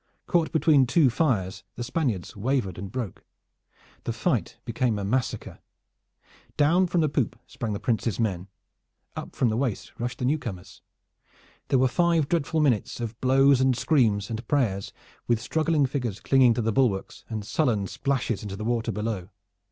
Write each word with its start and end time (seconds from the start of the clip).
Caught 0.25 0.51
between 0.51 0.87
two 0.87 1.11
fires, 1.11 1.63
the 1.75 1.83
Spaniards 1.83 2.35
wavered 2.35 2.79
and 2.79 2.91
broke. 2.91 3.23
The 4.05 4.11
fight 4.11 4.57
became 4.65 4.97
a 4.97 5.03
massacre. 5.05 5.59
Down 6.57 6.87
from 6.87 7.01
the 7.01 7.07
poop 7.07 7.37
sprang 7.45 7.73
the 7.73 7.79
Prince's 7.79 8.19
men. 8.19 8.47
Up 9.15 9.35
from 9.35 9.49
the 9.49 9.57
waist 9.57 9.91
rushed 9.99 10.17
the 10.17 10.25
new 10.25 10.39
corners. 10.39 10.81
There 11.67 11.77
were 11.77 11.87
five 11.87 12.27
dreadful 12.27 12.61
minutes 12.61 12.99
of 12.99 13.21
blows 13.21 13.61
and 13.61 13.77
screams 13.77 14.31
and 14.31 14.47
prayers 14.47 14.91
with 15.27 15.39
struggling 15.39 15.85
figures 15.85 16.19
clinging 16.19 16.55
to 16.55 16.63
the 16.63 16.73
bulwarks 16.73 17.23
and 17.29 17.45
sullen 17.45 17.85
splashes 17.85 18.41
into 18.41 18.55
the 18.55 18.65
water 18.65 18.91
below. 18.91 19.29